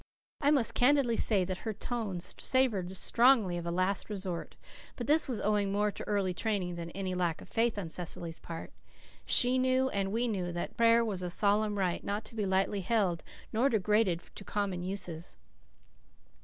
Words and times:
I 0.41 0.49
must 0.49 0.73
candidly 0.73 1.15
say 1.15 1.45
that 1.45 1.59
her 1.59 1.73
tone 1.73 2.19
savoured 2.21 2.97
strongly 2.97 3.55
of 3.59 3.67
a 3.67 3.71
last 3.71 4.09
resort; 4.09 4.55
but 4.95 5.05
this 5.05 5.27
was 5.27 5.39
owing 5.39 5.71
more 5.71 5.91
to 5.91 6.03
early 6.07 6.33
training 6.33 6.73
than 6.73 6.87
to 6.87 6.97
any 6.97 7.13
lack 7.13 7.39
of 7.39 7.47
faith 7.47 7.77
on 7.77 7.87
Cecily's 7.87 8.39
part. 8.39 8.73
She 9.27 9.59
knew 9.59 9.89
and 9.89 10.11
we 10.11 10.27
knew, 10.27 10.51
that 10.53 10.75
prayer 10.75 11.05
was 11.05 11.21
a 11.21 11.29
solemn 11.29 11.77
rite, 11.77 12.03
not 12.03 12.25
to 12.25 12.35
be 12.35 12.47
lightly 12.47 12.81
held, 12.81 13.23
nor 13.53 13.69
degraded 13.69 14.21
to 14.33 14.43
common 14.43 14.81
uses. 14.81 15.37